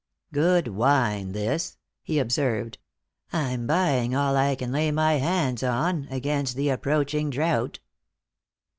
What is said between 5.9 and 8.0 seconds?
against the approaching drought."